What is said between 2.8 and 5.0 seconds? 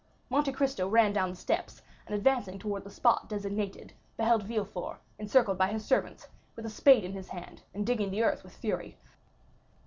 the spot designated beheld Villefort,